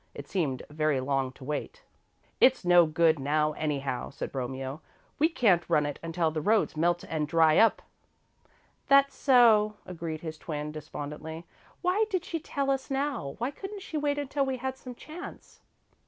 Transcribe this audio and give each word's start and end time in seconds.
It 0.15 0.27
seemed 0.27 0.63
very 0.67 0.99
long 0.99 1.31
to 1.33 1.43
wait. 1.43 1.83
"It's 2.39 2.65
no 2.65 2.87
good 2.87 3.19
now, 3.19 3.51
anyhow," 3.53 4.09
said 4.09 4.33
Romeo. 4.33 4.81
"We 5.19 5.29
can't 5.29 5.61
run 5.69 5.85
it 5.85 5.99
until 6.01 6.31
the 6.31 6.41
roads 6.41 6.75
melt 6.75 7.03
and 7.07 7.27
dry 7.27 7.59
up." 7.59 7.83
"That's 8.87 9.13
so," 9.15 9.75
agreed 9.85 10.21
his 10.21 10.39
twin, 10.39 10.71
despondently. 10.71 11.45
"Why 11.83 12.05
did 12.09 12.25
she 12.25 12.39
tell 12.39 12.71
us 12.71 12.89
now? 12.89 13.35
Why 13.37 13.51
couldn't 13.51 13.83
she 13.83 13.95
wait 13.95 14.17
until 14.17 14.43
we 14.43 14.57
had 14.57 14.75
some 14.75 14.95
chance?" 14.95 15.61